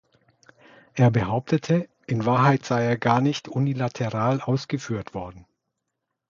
Er 0.95 1.11
behauptete, 1.11 1.87
in 2.07 2.25
Wahrheit 2.25 2.65
sei 2.65 2.83
er 2.85 2.97
gar 2.97 3.21
nicht 3.21 3.47
unilateral 3.47 4.41
ausgeführt 4.41 5.13
worden. 5.13 5.45